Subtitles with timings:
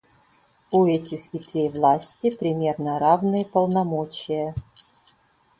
[0.71, 4.55] У этих ветвей власти примерно равные полномочия.